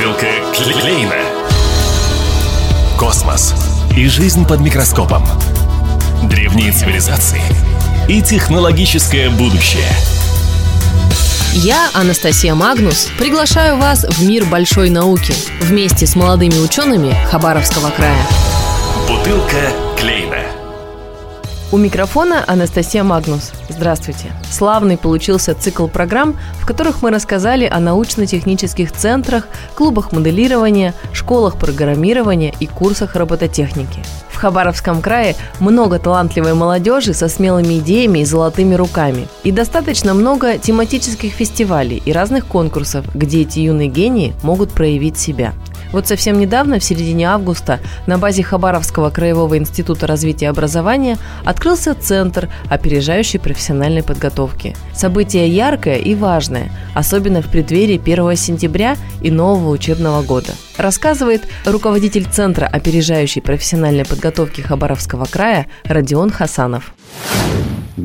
Бутылка 0.00 0.28
Клейна. 0.54 1.14
Космос 2.98 3.54
и 3.94 4.06
жизнь 4.06 4.46
под 4.46 4.60
микроскопом. 4.60 5.22
Древние 6.22 6.72
цивилизации 6.72 7.42
и 8.08 8.22
технологическое 8.22 9.28
будущее. 9.28 9.90
Я, 11.52 11.90
Анастасия 11.92 12.54
Магнус, 12.54 13.10
приглашаю 13.18 13.76
вас 13.76 14.06
в 14.08 14.26
мир 14.26 14.46
большой 14.46 14.88
науки 14.88 15.34
вместе 15.60 16.06
с 16.06 16.16
молодыми 16.16 16.56
учеными 16.56 17.14
Хабаровского 17.26 17.90
края. 17.90 18.26
Бутылка 19.06 19.70
Клейна. 19.98 20.59
У 21.72 21.78
микрофона 21.78 22.42
Анастасия 22.48 23.04
Магнус. 23.04 23.52
Здравствуйте. 23.68 24.32
Славный 24.50 24.98
получился 24.98 25.54
цикл 25.54 25.86
программ, 25.86 26.36
в 26.60 26.66
которых 26.66 27.00
мы 27.00 27.10
рассказали 27.10 27.64
о 27.64 27.78
научно-технических 27.78 28.90
центрах, 28.90 29.46
клубах 29.76 30.10
моделирования, 30.10 30.94
школах 31.12 31.58
программирования 31.58 32.52
и 32.58 32.66
курсах 32.66 33.14
робототехники. 33.14 34.02
В 34.30 34.36
Хабаровском 34.36 35.00
крае 35.00 35.36
много 35.60 36.00
талантливой 36.00 36.54
молодежи 36.54 37.14
со 37.14 37.28
смелыми 37.28 37.78
идеями 37.78 38.20
и 38.20 38.24
золотыми 38.24 38.74
руками. 38.74 39.28
И 39.44 39.52
достаточно 39.52 40.12
много 40.12 40.58
тематических 40.58 41.32
фестивалей 41.32 42.02
и 42.04 42.10
разных 42.10 42.46
конкурсов, 42.46 43.04
где 43.14 43.42
эти 43.42 43.60
юные 43.60 43.88
гении 43.88 44.34
могут 44.42 44.72
проявить 44.72 45.18
себя. 45.18 45.52
Вот 45.92 46.06
совсем 46.06 46.38
недавно, 46.38 46.78
в 46.78 46.84
середине 46.84 47.28
августа, 47.28 47.80
на 48.06 48.18
базе 48.18 48.42
Хабаровского 48.42 49.10
краевого 49.10 49.58
института 49.58 50.06
развития 50.06 50.48
образования 50.48 51.18
открылся 51.44 51.94
центр 51.94 52.48
опережающей 52.68 53.40
профессиональной 53.40 54.02
подготовки. 54.02 54.76
Событие 54.94 55.48
яркое 55.48 55.96
и 55.96 56.14
важное, 56.14 56.70
особенно 56.94 57.42
в 57.42 57.48
преддверии 57.48 58.00
1 58.00 58.36
сентября 58.36 58.96
и 59.20 59.30
нового 59.30 59.70
учебного 59.70 60.22
года. 60.22 60.52
Рассказывает 60.76 61.42
руководитель 61.64 62.26
Центра 62.30 62.66
опережающей 62.66 63.42
профессиональной 63.42 64.04
подготовки 64.04 64.60
Хабаровского 64.60 65.26
края 65.26 65.66
Родион 65.84 66.30
Хасанов. 66.30 66.94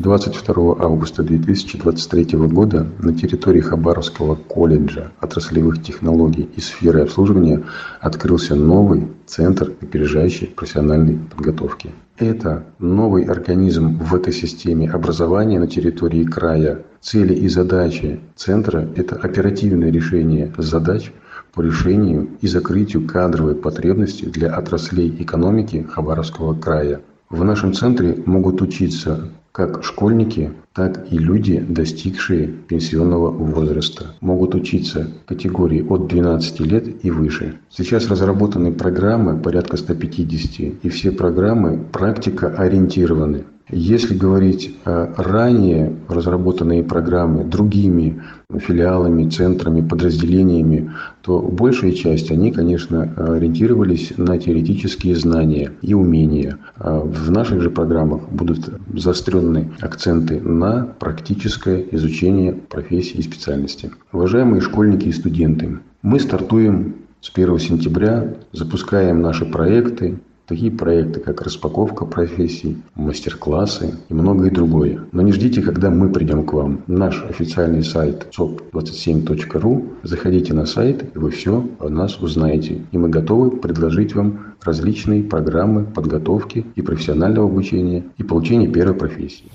22 0.00 0.76
августа 0.78 1.22
2023 1.22 2.38
года 2.38 2.86
на 2.98 3.14
территории 3.14 3.60
Хабаровского 3.60 4.34
колледжа 4.34 5.12
отраслевых 5.20 5.82
технологий 5.82 6.48
и 6.54 6.60
сферы 6.60 7.02
обслуживания 7.02 7.64
открылся 8.00 8.54
новый 8.54 9.08
Центр 9.26 9.72
опережающей 9.80 10.48
профессиональной 10.48 11.18
подготовки. 11.18 11.90
Это 12.18 12.64
новый 12.78 13.24
организм 13.24 13.98
в 13.98 14.14
этой 14.14 14.32
системе 14.32 14.90
образования 14.90 15.58
на 15.58 15.66
территории 15.66 16.24
края. 16.24 16.82
Цели 17.00 17.34
и 17.34 17.48
задачи 17.48 18.20
Центра– 18.36 18.88
это 18.96 19.16
оперативное 19.16 19.90
решение 19.90 20.52
задач 20.58 21.12
по 21.52 21.60
решению 21.62 22.28
и 22.40 22.46
закрытию 22.46 23.06
кадровой 23.06 23.54
потребности 23.54 24.24
для 24.26 24.54
отраслей 24.54 25.14
экономики 25.18 25.86
Хабаровского 25.90 26.54
края. 26.54 27.00
В 27.28 27.42
нашем 27.42 27.72
центре 27.72 28.22
могут 28.24 28.62
учиться 28.62 29.30
как 29.56 29.82
школьники, 29.82 30.52
так 30.74 31.10
и 31.10 31.16
люди, 31.16 31.58
достигшие 31.66 32.46
пенсионного 32.46 33.30
возраста. 33.30 34.08
Могут 34.20 34.54
учиться 34.54 35.10
категории 35.24 35.80
от 35.80 36.08
12 36.08 36.60
лет 36.60 37.02
и 37.02 37.10
выше. 37.10 37.58
Сейчас 37.70 38.06
разработаны 38.10 38.70
программы, 38.72 39.38
порядка 39.38 39.78
150, 39.78 40.84
и 40.84 40.88
все 40.90 41.10
программы 41.10 41.78
практика 41.90 42.48
ориентированы. 42.48 43.44
Если 43.68 44.14
говорить 44.16 44.76
о 44.84 45.12
ранее 45.16 45.92
разработанные 46.08 46.84
программы 46.84 47.42
другими 47.42 48.22
филиалами, 48.56 49.28
центрами, 49.28 49.86
подразделениями, 49.86 50.92
то 51.22 51.40
большая 51.40 51.90
часть, 51.90 52.30
они, 52.30 52.52
конечно, 52.52 53.12
ориентировались 53.16 54.12
на 54.16 54.38
теоретические 54.38 55.16
знания 55.16 55.72
и 55.82 55.94
умения. 55.94 56.58
А 56.76 57.00
в 57.00 57.28
наших 57.32 57.60
же 57.60 57.70
программах 57.70 58.28
будут 58.30 58.70
заостренные 58.94 59.72
акценты 59.80 60.40
на 60.40 60.86
практическое 61.00 61.84
изучение 61.90 62.52
профессии 62.52 63.18
и 63.18 63.22
специальности. 63.22 63.90
Уважаемые 64.12 64.60
школьники 64.60 65.08
и 65.08 65.12
студенты, 65.12 65.80
мы 66.02 66.20
стартуем 66.20 66.94
с 67.20 67.32
1 67.34 67.58
сентября, 67.58 68.34
запускаем 68.52 69.20
наши 69.22 69.44
проекты, 69.44 70.20
Такие 70.46 70.70
проекты, 70.70 71.18
как 71.18 71.42
распаковка 71.42 72.04
профессий, 72.04 72.76
мастер-классы 72.94 73.94
и 74.08 74.14
многое 74.14 74.52
другое. 74.52 75.00
Но 75.10 75.22
не 75.22 75.32
ждите, 75.32 75.60
когда 75.60 75.90
мы 75.90 76.08
придем 76.08 76.46
к 76.46 76.52
вам. 76.52 76.82
Наш 76.86 77.24
официальный 77.28 77.82
сайт 77.82 78.28
sop27.ru. 78.38 79.88
Заходите 80.04 80.54
на 80.54 80.64
сайт, 80.66 81.02
и 81.16 81.18
вы 81.18 81.32
все 81.32 81.68
о 81.80 81.88
нас 81.88 82.20
узнаете. 82.20 82.82
И 82.92 82.98
мы 82.98 83.08
готовы 83.08 83.50
предложить 83.50 84.14
вам 84.14 84.54
различные 84.62 85.24
программы 85.24 85.82
подготовки 85.82 86.64
и 86.76 86.80
профессионального 86.82 87.48
обучения 87.48 88.04
и 88.16 88.22
получения 88.22 88.68
первой 88.68 88.94
профессии. 88.94 89.50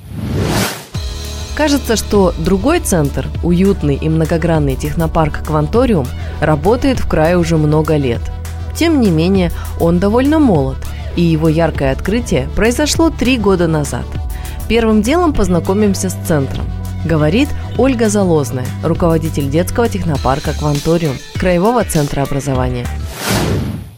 Кажется, 1.56 1.96
что 1.96 2.34
другой 2.44 2.82
центр, 2.82 3.28
уютный 3.46 3.96
и 3.96 4.10
многогранный 4.10 4.76
технопарк 4.76 5.46
«Кванториум», 5.46 6.06
работает 6.42 7.00
в 7.00 7.08
крае 7.08 7.38
уже 7.38 7.56
много 7.56 7.96
лет– 7.96 8.20
тем 8.76 9.02
не 9.02 9.10
менее, 9.10 9.52
он 9.80 10.00
довольно 10.00 10.40
молод, 10.40 10.78
и 11.16 11.22
его 11.22 11.50
яркое 11.50 11.92
открытие 11.92 12.50
произошло 12.56 13.10
три 13.10 13.38
года 13.38 13.68
назад. 13.68 14.06
Первым 14.68 15.02
делом 15.02 15.34
познакомимся 15.34 16.10
с 16.10 16.14
центром. 16.26 16.66
Говорит 17.06 17.50
Ольга 17.78 18.10
Залозная, 18.10 18.68
руководитель 18.84 19.50
детского 19.50 19.90
технопарка 19.90 20.54
«Кванториум» 20.54 21.18
Краевого 21.36 21.84
центра 21.84 22.22
образования. 22.22 22.86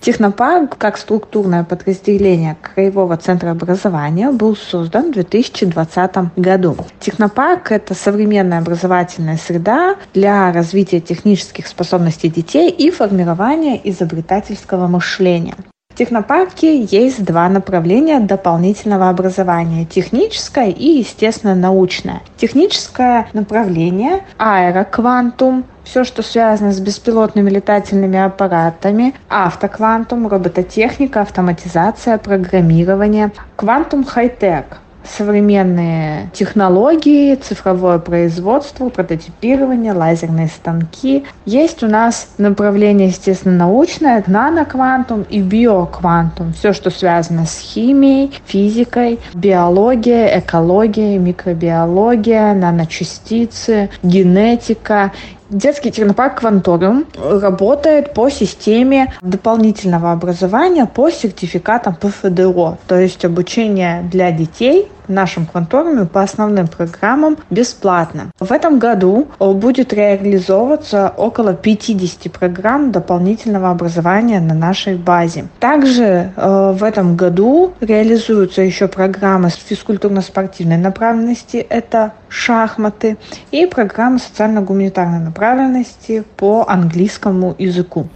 Технопарк, 0.03 0.77
как 0.77 0.97
структурное 0.97 1.63
подразделение 1.63 2.57
Краевого 2.61 3.15
центра 3.15 3.51
образования, 3.51 4.31
был 4.31 4.53
создан 4.53 5.11
в 5.11 5.13
2020 5.13 6.35
году. 6.35 6.75
Технопарк– 6.99 7.71
это 7.71 7.93
современная 7.93 8.59
образовательная 8.59 9.37
среда 9.37 9.95
для 10.13 10.51
развития 10.51 10.99
технических 10.99 11.67
способностей 11.67 12.27
детей 12.27 12.69
и 12.69 12.91
формирования 12.91 13.79
изобретательского 13.81 14.87
мышления. 14.87 15.55
В 15.93 15.95
технопарке 15.95 16.81
есть 16.81 17.23
два 17.23 17.47
направления 17.49 18.19
дополнительного 18.19 19.09
образования– 19.09 19.85
техническое 19.89 20.71
и, 20.71 20.97
естественно, 20.97 21.53
научное. 21.53 22.23
Техническое 22.35 23.27
направление– 23.33 24.25
аэроквантум, 24.39 25.65
все, 25.83 26.03
что 26.03 26.23
связано 26.23 26.71
с 26.71 26.79
беспилотными 26.79 27.51
летательными 27.51 28.17
аппаратами, 28.17 29.13
автоквантум, 29.29 30.27
робототехника, 30.27 31.21
автоматизация, 31.21 32.17
программирование, 32.17 33.31
квантум 33.55 34.03
хай-тек– 34.03 34.79
современные 35.05 36.29
технологии, 36.33 37.35
цифровое 37.35 37.99
производство, 37.99 38.89
прототипирование, 38.89 39.93
лазерные 39.93 40.47
станки. 40.47 41.25
Есть 41.45 41.83
у 41.83 41.87
нас 41.87 42.29
направление, 42.37 43.07
естественно, 43.07 43.57
научное, 43.57 44.23
наноквантум 44.27 45.25
и 45.29 45.41
биоквантум. 45.41 46.53
Все, 46.53 46.73
что 46.73 46.89
связано 46.89 47.45
с 47.45 47.59
химией, 47.59 48.31
физикой, 48.45 49.19
биологией, 49.33 50.39
экологией, 50.39 51.17
микробиология, 51.17 52.53
наночастицы, 52.53 53.89
генетика 54.01 55.11
Детский 55.53 55.91
технопарк 55.91 56.39
«Кванториум» 56.39 57.05
работает 57.15 58.15
по 58.15 58.29
системе 58.31 59.13
дополнительного 59.21 60.11
образования 60.11 60.87
по 60.87 61.11
сертификатам 61.11 61.95
ПФДО, 61.95 62.79
то 62.87 62.99
есть 62.99 63.23
обучение 63.23 64.01
для 64.11 64.31
детей 64.31 64.87
в 65.07 65.11
нашем 65.11 65.45
кванториуме 65.45 66.05
по 66.05 66.21
основным 66.21 66.67
программам 66.67 67.37
бесплатно. 67.49 68.31
В 68.39 68.51
этом 68.51 68.79
году 68.79 69.27
будет 69.39 69.93
реализовываться 69.93 71.13
около 71.15 71.53
50 71.53 72.31
программ 72.31 72.91
дополнительного 72.91 73.71
образования 73.71 74.39
на 74.39 74.53
нашей 74.53 74.95
базе. 74.95 75.45
Также 75.59 76.31
э, 76.35 76.75
в 76.77 76.83
этом 76.83 77.15
году 77.15 77.73
реализуются 77.79 78.61
еще 78.61 78.87
программы 78.87 79.49
с 79.49 79.55
физкультурно-спортивной 79.55 80.77
направленности, 80.77 81.57
это 81.57 82.13
шахматы, 82.27 83.17
и 83.51 83.65
программы 83.65 84.19
социально-гуманитарной 84.19 85.19
направленности 85.19 86.23
по 86.37 86.65
английскому 86.67 87.55
языку. 87.57 88.07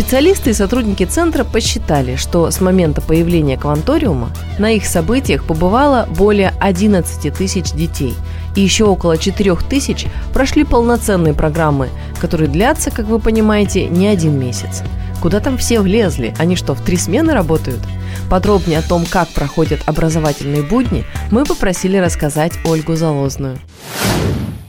Специалисты 0.00 0.50
и 0.50 0.54
сотрудники 0.54 1.04
центра 1.04 1.44
посчитали, 1.44 2.16
что 2.16 2.50
с 2.50 2.62
момента 2.62 3.02
появления 3.02 3.58
кванториума 3.58 4.30
на 4.58 4.70
их 4.70 4.86
событиях 4.86 5.44
побывало 5.44 6.08
более 6.08 6.54
11 6.58 7.34
тысяч 7.34 7.72
детей, 7.72 8.14
и 8.56 8.62
еще 8.62 8.84
около 8.86 9.18
4 9.18 9.56
тысяч 9.68 10.06
прошли 10.32 10.64
полноценные 10.64 11.34
программы, 11.34 11.90
которые 12.18 12.48
длятся, 12.48 12.90
как 12.90 13.08
вы 13.08 13.18
понимаете, 13.18 13.88
не 13.88 14.06
один 14.06 14.40
месяц. 14.40 14.82
Куда 15.20 15.38
там 15.38 15.58
все 15.58 15.80
влезли? 15.80 16.34
Они 16.38 16.56
что, 16.56 16.74
в 16.74 16.80
три 16.80 16.96
смены 16.96 17.34
работают? 17.34 17.80
Подробнее 18.30 18.78
о 18.78 18.82
том, 18.82 19.04
как 19.04 19.28
проходят 19.28 19.82
образовательные 19.84 20.62
будни, 20.62 21.04
мы 21.30 21.44
попросили 21.44 21.98
рассказать 21.98 22.52
Ольгу 22.64 22.96
Залозную. 22.96 23.58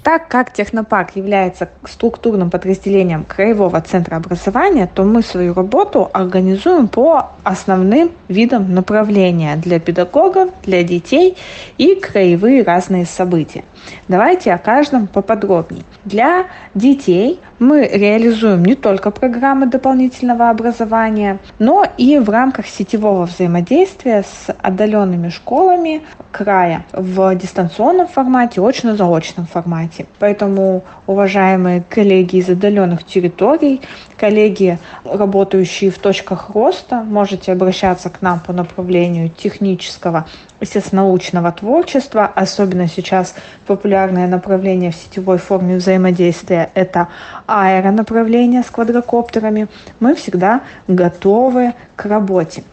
Так 0.04 0.30
как 0.30 0.52
технопарк 0.52 1.16
является 1.16 1.70
структурным 1.88 2.50
подразделением 2.50 3.24
Краевого 3.24 3.80
центра 3.82 4.16
образования, 4.16 4.90
то 4.92 5.04
мы 5.04 5.22
свою 5.22 5.54
работу 5.54 6.10
организуем 6.12 6.88
по 6.88 7.30
основным 7.44 8.12
видам 8.28 8.74
направления 8.74 9.56
для 9.58 9.80
педагогов, 9.80 10.50
для 10.64 10.82
детей 10.82 11.38
и 11.78 11.96
краевые 11.96 12.64
разные 12.64 13.06
события. 13.06 13.64
Давайте 14.08 14.54
о 14.54 14.58
каждом 14.58 15.08
поподробнее. 15.08 15.84
Для 16.06 16.48
детей 16.74 17.40
мы 17.60 17.88
реализуем 17.88 18.66
не 18.66 18.76
только 18.76 19.12
программы 19.12 19.68
дополнительного 19.68 20.50
образования, 20.50 21.40
но 21.60 21.86
и 21.98 22.18
в 22.18 22.30
рамках 22.30 22.68
сетевого 22.68 23.26
взаимодействия 23.26 24.24
с 24.24 24.52
отдаленными 24.62 25.30
школами 25.30 26.02
края 26.32 26.86
в 26.92 27.36
дистанционном 27.36 28.08
формате, 28.08 28.62
очно-заочном 28.62 29.46
формате. 29.46 30.08
Поэтому, 30.20 30.84
уважаемые 31.06 31.84
коллеги 31.88 32.38
из 32.38 32.50
отдаленных 32.50 33.04
территорий, 33.04 33.82
коллеги, 34.18 34.80
работающие 35.04 35.92
в 35.92 36.00
точках 36.00 36.50
роста, 36.50 37.04
можете 37.04 37.52
обращаться 37.52 38.10
к 38.10 38.22
нам 38.22 38.40
по 38.40 38.54
направлению 38.54 39.30
технического 39.30 40.26
естественно-научного 40.60 41.52
творчества. 41.52 42.32
Особенно 42.34 42.88
сейчас 42.88 43.36
популярное 43.76 44.28
направление 44.28 44.92
в 44.92 44.96
сетевой 44.96 45.38
форме 45.38 45.78
взаимодействия– 45.78 46.70
это 46.74 47.08
аэронаправление 47.48 48.64
с 48.64 48.70
квадрокоптерами. 48.70 49.70
Мы 50.02 50.14
всегда 50.16 50.62
готовы 50.90 51.74
к 51.96 52.06
работе. 52.06 52.64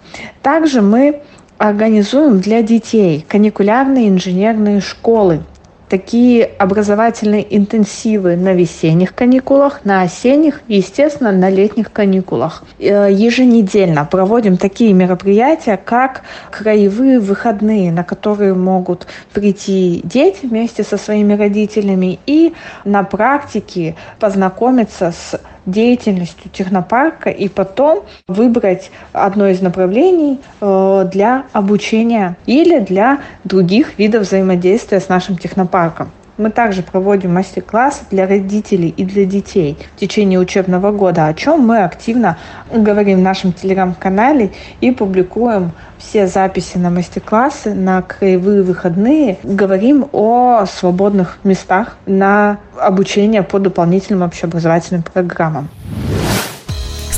Также 0.42 0.82
мы 0.82 1.22
организуем 1.56 2.40
для 2.40 2.62
детей 2.62 3.24
каникулярные 3.28 4.08
инженерные 4.08 4.80
школы 4.80 5.44
такие 5.88 6.44
образовательные 6.44 7.56
интенсивы 7.56 8.36
на 8.36 8.52
весенних 8.52 9.14
каникулах, 9.14 9.84
на 9.84 10.02
осенних 10.02 10.60
и, 10.68 10.76
естественно, 10.76 11.32
на 11.32 11.50
летних 11.50 11.92
каникулах. 11.92 12.62
Э, 12.78 13.08
еженедельно 13.10 14.04
проводим 14.04 14.56
такие 14.56 14.92
мероприятия, 14.92 15.78
как 15.82 16.22
краевые 16.50 17.20
выходные, 17.20 17.90
на 17.92 18.04
которые 18.04 18.54
могут 18.54 19.06
прийти 19.32 20.00
дети 20.04 20.46
вместе 20.46 20.82
со 20.84 20.96
своими 20.96 21.34
родителями 21.34 22.18
и 22.26 22.54
на 22.84 23.02
практике 23.02 23.96
познакомиться 24.18 25.12
с 25.12 25.40
деятельностью 25.66 26.50
технопарка 26.52 27.30
и 27.30 27.48
потом 27.48 28.04
выбрать 28.26 28.90
одно 29.12 29.48
из 29.48 29.60
направлений 29.60 30.40
э, 30.60 31.08
для 31.12 31.44
обучения 31.52 32.36
или 32.46 32.78
для 32.80 33.20
других 33.44 33.98
видов 33.98 34.22
взаимодействия 34.22 35.00
с 35.00 35.08
нашим 35.08 35.36
технопарком. 35.36 36.10
Мы 36.38 36.50
также 36.50 36.82
проводим 36.82 37.34
мастер-классы 37.34 38.04
для 38.12 38.26
родителей 38.26 38.88
и 38.96 39.04
для 39.04 39.24
детей 39.24 39.76
в 39.96 39.98
течение 39.98 40.38
учебного 40.38 40.92
года, 40.92 41.26
о 41.26 41.34
чем 41.34 41.66
мы 41.66 41.82
активно 41.82 42.38
говорим 42.72 43.18
в 43.18 43.22
нашем 43.22 43.52
телеграм-канале 43.52 44.52
и 44.80 44.92
публикуем 44.92 45.72
все 45.98 46.28
записи 46.28 46.78
на 46.78 46.90
мастер-классы, 46.90 47.74
на 47.74 48.02
краевые 48.02 48.62
выходные. 48.62 49.38
Говорим 49.42 50.06
о 50.12 50.64
свободных 50.66 51.38
местах 51.42 51.96
на 52.06 52.58
обучение 52.80 53.42
по 53.42 53.58
дополнительным 53.58 54.22
общеобразовательным 54.22 55.02
программам. 55.02 55.68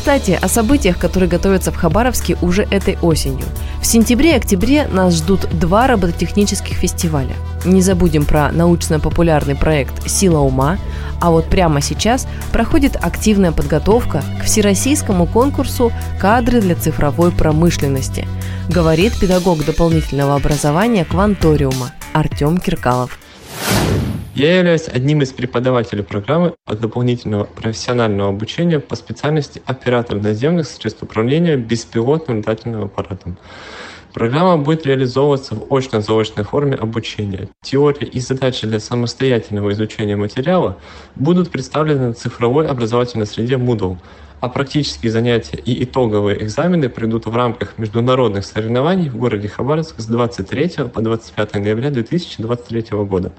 Кстати, 0.01 0.39
о 0.41 0.49
событиях, 0.49 0.99
которые 0.99 1.29
готовятся 1.29 1.71
в 1.71 1.77
Хабаровске 1.77 2.39
уже 2.41 2.63
этой 2.63 2.97
осенью. 3.03 3.45
В 3.83 3.87
сентябре 3.87 4.31
и 4.31 4.37
октябре 4.37 4.89
нас 4.89 5.17
ждут 5.17 5.47
два 5.51 5.87
робототехнических 5.89 6.75
фестиваля. 6.75 7.35
Не 7.67 7.83
забудем 7.83 8.25
про 8.25 8.51
научно-популярный 8.51 9.57
проект 9.57 10.09
«Сила 10.09 10.39
ума», 10.39 10.79
а 11.21 11.31
вот 11.31 11.51
прямо 11.51 11.83
сейчас 11.83 12.27
проходит 12.51 12.97
активная 12.97 13.53
подготовка 13.53 14.25
к 14.41 14.45
всероссийскому 14.45 15.27
конкурсу 15.27 15.93
«Кадры 16.19 16.63
для 16.63 16.77
цифровой 16.77 17.31
промышленности», 17.31 18.27
говорит 18.71 19.21
педагог 19.21 19.67
дополнительного 19.67 20.35
образования 20.35 21.05
«Кванториума» 21.05 21.93
Артем 22.15 22.57
Киркалов. 22.57 23.19
Я 24.41 24.57
являюсь 24.57 24.89
одним 24.89 25.21
из 25.21 25.35
преподавателей 25.35 26.03
программы 26.03 26.55
дополнительного 26.67 27.45
профессионального 27.45 28.31
обучения 28.31 28.81
по 28.81 28.97
специальности 28.97 29.61
оператор 29.67 30.19
наземных 30.19 30.67
средств 30.67 31.03
управления 31.03 31.59
беспилотным 31.59 32.39
летательным 32.39 32.85
аппаратом. 32.85 33.37
Программа 34.15 34.57
будет 34.57 34.87
реализовываться 34.87 35.57
в 35.57 35.67
очно-заочной 35.71 36.45
форме 36.45 36.75
обучения. 36.75 37.51
Теория 37.63 38.07
и 38.07 38.19
задачи 38.19 38.67
для 38.67 38.81
самостоятельного 38.81 39.73
изучения 39.73 40.17
материала 40.17 40.79
будут 41.17 41.51
представлены 41.51 42.15
в 42.15 42.17
цифровой 42.17 42.67
образовательной 42.67 43.27
среде 43.27 43.57
Moodle, 43.57 43.99
а 44.41 44.49
практические 44.49 45.13
занятия 45.13 45.59
и 45.59 45.85
итоговые 45.85 46.43
экзамены 46.43 46.89
пройдут 46.89 47.27
в 47.27 47.37
рамках 47.37 47.77
международных 47.77 48.47
соревнований 48.47 49.11
в 49.11 49.19
городе 49.19 49.49
Хабаровск 49.49 50.01
с 50.01 50.07
23 50.07 50.89
по 50.89 51.03
25 51.03 51.57
ноября 51.57 51.91
2023 51.91 52.85
года. 53.05 53.33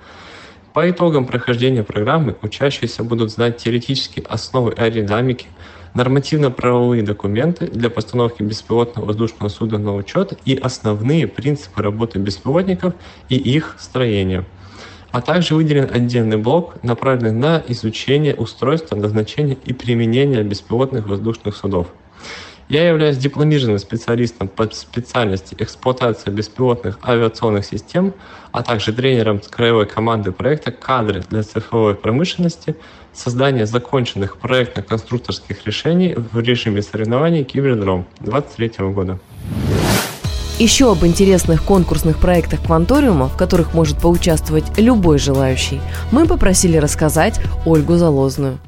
По 0.73 0.89
итогам 0.89 1.25
прохождения 1.25 1.83
программы 1.83 2.37
учащиеся 2.41 3.03
будут 3.03 3.29
знать 3.29 3.57
теоретические 3.57 4.25
основы 4.25 4.71
аэродинамики, 4.71 5.47
нормативно-правовые 5.93 7.03
документы 7.03 7.67
для 7.67 7.89
постановки 7.89 8.41
беспилотного 8.41 9.07
воздушного 9.07 9.49
судна 9.49 9.79
на 9.79 9.93
учет 9.93 10.39
и 10.45 10.55
основные 10.55 11.27
принципы 11.27 11.83
работы 11.83 12.19
беспилотников 12.19 12.93
и 13.27 13.35
их 13.35 13.75
строения. 13.79 14.45
А 15.11 15.21
также 15.21 15.55
выделен 15.55 15.89
отдельный 15.91 16.37
блок, 16.37 16.81
направленный 16.83 17.33
на 17.33 17.61
изучение 17.67 18.33
устройства, 18.33 18.95
назначения 18.95 19.57
и 19.65 19.73
применения 19.73 20.41
беспилотных 20.41 21.05
воздушных 21.05 21.57
судов. 21.57 21.87
Я 22.71 22.87
являюсь 22.87 23.17
дипломированным 23.17 23.79
специалистом 23.79 24.47
по 24.47 24.65
специальности 24.71 25.57
эксплуатация 25.59 26.31
беспилотных 26.31 26.99
авиационных 27.03 27.65
систем, 27.65 28.13
а 28.53 28.63
также 28.63 28.93
тренером 28.93 29.41
краевой 29.41 29.85
команды 29.85 30.31
проекта 30.31 30.71
«Кадры 30.71 31.21
для 31.29 31.43
цифровой 31.43 31.95
промышленности», 31.95 32.77
создание 33.11 33.65
законченных 33.65 34.37
проектно-конструкторских 34.37 35.65
решений 35.65 36.15
в 36.15 36.39
режиме 36.39 36.81
соревнований 36.81 37.43
«Кибердром» 37.43 38.07
2023 38.21 38.85
года. 38.93 39.19
Еще 40.57 40.89
об 40.89 41.05
интересных 41.05 41.63
конкурсных 41.63 42.19
проектах 42.19 42.63
Кванториума, 42.63 43.27
в 43.27 43.35
которых 43.35 43.73
может 43.73 43.97
поучаствовать 43.97 44.77
любой 44.77 45.17
желающий, 45.17 45.81
мы 46.13 46.25
попросили 46.25 46.77
рассказать 46.77 47.41
Ольгу 47.65 47.97
Залозную. 47.97 48.59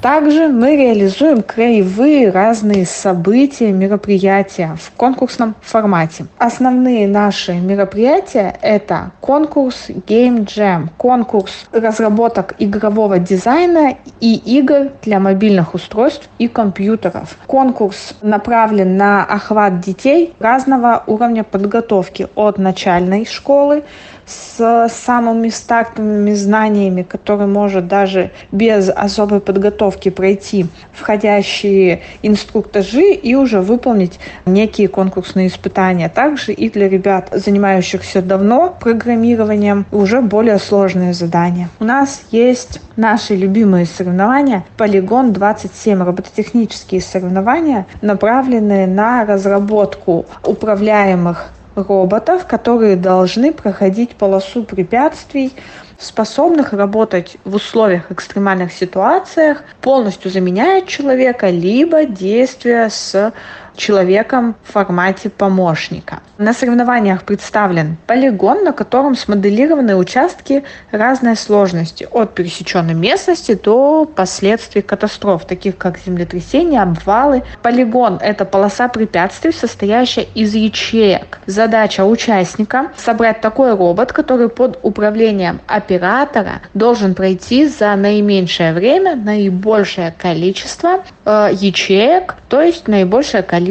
Также 0.00 0.46
мы 0.46 0.76
реализуем 0.76 1.42
краевые 1.42 2.30
разные 2.30 2.86
события, 2.86 3.72
мероприятия 3.72 4.76
в 4.80 4.92
конкурсном 4.92 5.56
формате. 5.60 6.26
Основные 6.38 7.08
наши 7.08 7.54
мероприятия– 7.54 8.56
это 8.62 9.10
конкурс 9.20 9.88
Game 9.88 10.46
Jam, 10.46 10.90
конкурс 10.96 11.66
разработок 11.72 12.54
игрового 12.60 13.18
дизайна 13.18 13.96
и 14.20 14.36
игр 14.36 14.92
для 15.02 15.18
мобильных 15.18 15.74
устройств 15.74 16.28
и 16.38 16.46
компьютеров. 16.46 17.36
Конкурс 17.48 18.14
направлен 18.22 18.96
на 18.96 19.24
охват 19.24 19.80
детей 19.80 20.32
разного 20.38 21.02
уровня 21.08 21.42
подготовки 21.42 22.28
от 22.36 22.58
начальной 22.58 23.26
школы 23.26 23.82
с 24.28 24.88
самыми 24.90 25.48
стартовыми 25.48 26.34
знаниями, 26.34 27.02
которые 27.02 27.48
может 27.48 27.88
даже 27.88 28.30
без 28.52 28.90
особой 28.90 29.40
подготовки 29.40 30.10
пройти 30.10 30.66
входящие 30.92 32.02
инструктажи 32.22 33.12
и 33.12 33.34
уже 33.34 33.60
выполнить 33.60 34.20
некие 34.46 34.88
конкурсные 34.88 35.48
испытания. 35.48 36.08
Также 36.08 36.52
и 36.52 36.68
для 36.70 36.88
ребят, 36.88 37.28
занимающихся 37.32 38.22
давно 38.22 38.76
программированием, 38.78 39.86
уже 39.90 40.20
более 40.20 40.58
сложные 40.58 41.14
задания. 41.14 41.70
У 41.80 41.84
нас 41.84 42.22
есть 42.30 42.80
наши 42.96 43.34
любимые 43.34 43.86
соревнования 43.86 44.64
Полигон 44.76 45.32
27 45.32 46.02
робототехнические 46.02 47.00
соревнования, 47.00 47.86
направленные 48.02 48.86
на 48.86 49.24
разработку 49.24 50.26
управляемых 50.44 51.52
роботов, 51.78 52.46
которые 52.46 52.96
должны 52.96 53.52
проходить 53.52 54.16
полосу 54.16 54.64
препятствий, 54.64 55.52
способных 55.98 56.72
работать 56.72 57.36
в 57.44 57.56
условиях 57.56 58.10
экстремальных 58.12 58.72
ситуациях, 58.72 59.64
полностью 59.80 60.30
заменяет 60.30 60.86
человека, 60.86 61.50
либо 61.50 62.04
действия 62.04 62.88
с 62.88 63.32
человеком 63.78 64.56
в 64.64 64.72
формате 64.72 65.30
помощника. 65.30 66.20
На 66.36 66.52
соревнованиях 66.52 67.24
представлен 67.24 67.96
полигон, 68.06 68.64
на 68.64 68.72
котором 68.72 69.16
смоделированы 69.16 69.96
участки 69.96 70.64
разной 70.90 71.36
сложности, 71.36 72.06
от 72.10 72.34
пересеченной 72.34 72.94
местности 72.94 73.54
до 73.54 74.04
последствий 74.04 74.82
катастроф, 74.82 75.46
таких 75.46 75.78
как 75.78 75.98
землетрясения, 75.98 76.82
обвалы. 76.82 77.42
Полигон– 77.62 78.18
это 78.22 78.44
полоса 78.44 78.88
препятствий, 78.88 79.52
состоящая 79.52 80.26
из 80.34 80.54
ячеек. 80.54 81.40
Задача 81.46 82.04
участника– 82.04 82.92
собрать 82.96 83.40
такой 83.40 83.74
робот, 83.74 84.12
который 84.12 84.48
под 84.48 84.78
управлением 84.82 85.60
оператора 85.66 86.60
должен 86.74 87.14
пройти 87.14 87.66
за 87.66 87.94
наименьшее 87.96 88.72
время 88.72 89.16
наибольшее 89.16 90.14
количество 90.16 91.04
э, 91.24 91.50
ячеек, 91.52 92.34
то 92.48 92.60
есть 92.60 92.88
наибольшее 92.88 93.42
количество 93.42 93.67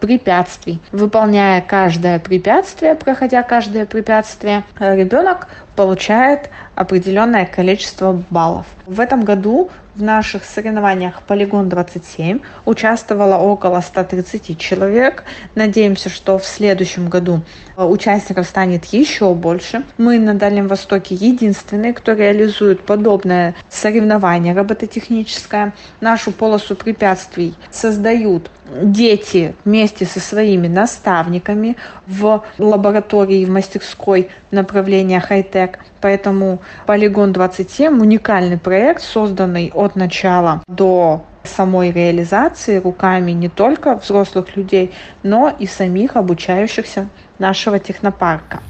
препятствий. 0.00 0.80
Выполняя 0.92 1.60
каждое 1.60 2.18
препятствие, 2.18 2.94
проходя 2.94 3.42
каждое 3.42 3.86
препятствие, 3.86 4.64
э, 4.78 4.96
ребенок 4.96 5.48
получает 5.80 6.50
определенное 6.74 7.46
количество 7.46 8.22
баллов. 8.28 8.66
В 8.84 9.00
этом 9.00 9.24
году 9.24 9.70
в 9.94 10.02
наших 10.02 10.44
соревнованиях 10.44 11.22
«Полигон-27» 11.26 12.42
участвовало 12.66 13.36
около 13.38 13.80
130 13.80 14.58
человек. 14.58 15.24
Надеемся, 15.54 16.10
что 16.10 16.38
в 16.38 16.44
следующем 16.44 17.08
году 17.08 17.42
э, 17.76 17.84
участников 17.84 18.46
станет 18.46 18.84
еще 18.86 19.32
больше. 19.34 19.84
Мы 19.96 20.18
на 20.18 20.34
Дальнем 20.34 20.68
Востоке 20.68 21.14
единственные, 21.14 21.94
кто 21.94 22.12
реализует 22.12 22.82
подобное 22.82 23.54
соревнование 23.70 24.54
робототехническое. 24.54 25.72
Нашу 26.00 26.32
полосу 26.32 26.76
препятствий 26.76 27.54
создают 27.70 28.50
дети 28.82 29.54
вместе 29.64 30.06
со 30.06 30.20
своими 30.20 30.68
наставниками 30.68 31.76
в 32.06 32.44
лаборатории, 32.58 33.44
в 33.44 33.50
мастерской 33.50 34.30
направления 34.50 35.20
хай-тек. 35.20 35.69
Поэтому 36.00 36.60
Полигон 36.86 37.32
27 37.32 38.00
уникальный 38.00 38.58
проект, 38.58 39.02
созданный 39.02 39.70
от 39.74 39.96
начала 39.96 40.62
до 40.66 41.24
самой 41.44 41.90
реализации 41.92 42.78
руками 42.78 43.32
не 43.32 43.48
только 43.48 43.96
взрослых 43.96 44.56
людей, 44.56 44.92
но 45.22 45.54
и 45.58 45.66
самих 45.66 46.16
обучающихся 46.16 47.08
нашего 47.38 47.78
технопарка. 47.78 48.60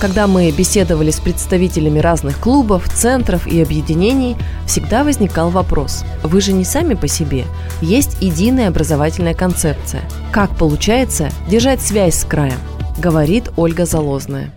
Когда 0.00 0.26
мы 0.26 0.50
беседовали 0.50 1.10
с 1.10 1.20
представителями 1.20 1.98
разных 1.98 2.38
клубов, 2.38 2.88
центров 2.90 3.46
и 3.46 3.62
объединений, 3.62 4.36
всегда 4.66 5.02
возникал 5.02 5.48
вопрос. 5.48 6.04
Вы 6.22 6.40
же 6.40 6.52
не 6.52 6.64
сами 6.64 6.92
по 6.94 7.08
себе. 7.08 7.44
Есть 7.80 8.20
единая 8.20 8.68
образовательная 8.68 9.34
концепция. 9.34 10.02
Как 10.30 10.50
получается 10.58 11.30
держать 11.48 11.80
связь 11.80 12.16
с 12.16 12.24
краем? 12.24 12.58
Говорит 12.98 13.50
Ольга 13.56 13.86
Залозная. 13.86 14.50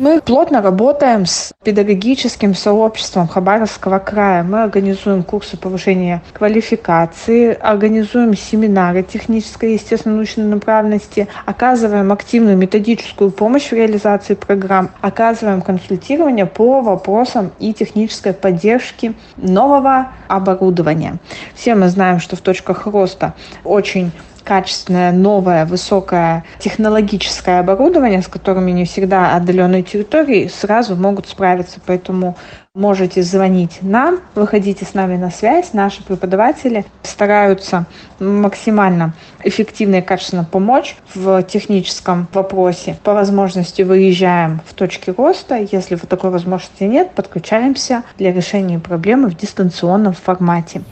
Мы 0.00 0.22
плотно 0.22 0.62
работаем 0.62 1.26
с 1.26 1.52
педагогическим 1.62 2.54
сообществом 2.54 3.28
Хабаровского 3.28 3.98
края. 3.98 4.42
Мы 4.42 4.62
организуем 4.62 5.22
курсы 5.22 5.58
повышения 5.58 6.22
квалификации, 6.32 7.52
организуем 7.52 8.34
семинары 8.34 9.02
технической 9.02 9.72
и 9.72 9.74
естественно-научной 9.74 10.44
направленности, 10.44 11.28
оказываем 11.44 12.12
активную 12.12 12.56
методическую 12.56 13.30
помощь 13.30 13.68
в 13.68 13.72
реализации 13.74 14.32
программ, 14.32 14.88
оказываем 15.02 15.60
консультирование 15.60 16.46
по 16.46 16.80
вопросам 16.80 17.50
и 17.58 17.74
технической 17.74 18.32
поддержки 18.32 19.12
нового 19.36 20.12
оборудования. 20.28 21.18
Все 21.54 21.74
мы 21.74 21.90
знаем, 21.90 22.20
что 22.20 22.36
в 22.36 22.40
точках 22.40 22.86
роста 22.86 23.34
очень 23.64 24.12
качественное, 24.44 25.12
новое, 25.12 25.66
высокое 25.66 26.44
технологическое 26.58 27.60
оборудование, 27.60 28.22
с 28.22 28.28
которыми 28.28 28.70
не 28.70 28.84
всегда 28.84 29.34
отдаленные 29.34 29.82
территории 29.82 30.48
сразу 30.48 30.96
могут 30.96 31.28
справиться. 31.28 31.80
Поэтому 31.84 32.36
можете 32.74 33.22
звонить 33.22 33.78
нам, 33.82 34.20
выходите 34.36 34.84
с 34.84 34.94
нами 34.94 35.16
на 35.16 35.30
связь. 35.30 35.72
Наши 35.72 36.04
преподаватели 36.04 36.84
стараются 37.02 37.86
максимально 38.20 39.14
эффективно 39.42 39.96
и 39.96 40.02
качественно 40.02 40.44
помочь 40.44 40.96
в 41.14 41.42
техническом 41.42 42.28
вопросе. 42.32 42.96
По 43.02 43.12
возможности 43.12 43.82
выезжаем 43.82 44.60
в 44.66 44.74
точки 44.74 45.10
роста. 45.10 45.56
Если 45.56 45.96
вот 45.96 46.08
такой 46.08 46.30
возможности 46.30 46.84
нет, 46.84 47.10
подключаемся 47.12 48.04
для 48.18 48.32
решения 48.32 48.78
проблемы 48.78 49.28
в 49.28 49.36
дистанционном 49.36 50.12
формате. 50.12 50.82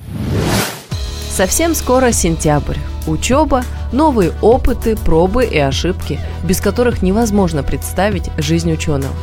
Совсем 1.39 1.77
скоро 1.77 2.11
сентябрь. 2.11 2.79
Учеба, 3.07 3.63
новые 3.93 4.33
опыты, 4.43 4.97
пробы 4.97 5.45
и 5.45 5.57
ошибки, 5.57 6.19
без 6.43 6.61
которых 6.61 7.01
невозможно 7.01 7.63
представить 7.63 8.29
жизнь 8.39 8.73
ученого. 8.73 9.15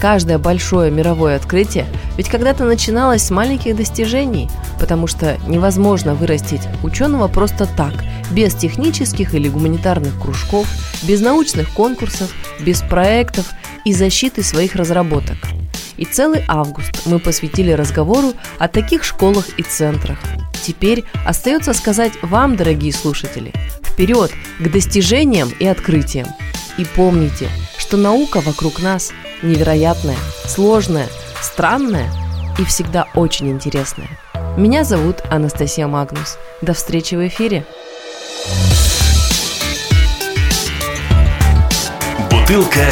Каждое 0.00 0.38
большое 0.38 0.90
мировое 0.90 1.36
открытие 1.36 1.84
ведь 2.16 2.30
когда-то 2.30 2.64
начиналось 2.64 3.24
с 3.24 3.30
маленьких 3.30 3.76
достижений, 3.76 4.48
потому 4.78 5.06
что 5.06 5.36
невозможно 5.46 6.14
вырастить 6.14 6.62
ученого 6.82 7.28
просто 7.28 7.66
так, 7.66 7.92
без 8.30 8.54
технических 8.54 9.34
или 9.34 9.50
гуманитарных 9.50 10.18
кружков, 10.18 10.66
без 11.02 11.20
научных 11.20 11.74
конкурсов, 11.74 12.34
без 12.58 12.80
проектов 12.80 13.50
и 13.84 13.92
защиты 13.92 14.42
своих 14.42 14.76
разработок. 14.76 15.36
И 16.00 16.04
целый 16.04 16.44
август 16.48 17.06
мы 17.06 17.20
посвятили 17.20 17.70
разговору 17.70 18.32
о 18.58 18.66
таких 18.66 19.04
школах 19.04 19.46
и 19.58 19.62
центрах, 19.62 20.18
Теперь 20.62 21.04
остается 21.24 21.72
сказать 21.72 22.12
вам, 22.22 22.56
дорогие 22.56 22.92
слушатели, 22.92 23.52
вперед 23.82 24.30
к 24.58 24.70
достижениям 24.70 25.50
и 25.58 25.66
открытиям. 25.66 26.28
И 26.78 26.84
помните, 26.84 27.48
что 27.78 27.96
наука 27.96 28.40
вокруг 28.40 28.80
нас 28.80 29.12
невероятная, 29.42 30.16
сложная, 30.46 31.08
странная 31.40 32.10
и 32.58 32.64
всегда 32.64 33.06
очень 33.14 33.50
интересная. 33.50 34.18
Меня 34.56 34.84
зовут 34.84 35.22
Анастасия 35.30 35.86
Магнус. 35.86 36.38
До 36.60 36.74
встречи 36.74 37.14
в 37.14 37.26
эфире. 37.26 37.64
Бутылка 42.30 42.88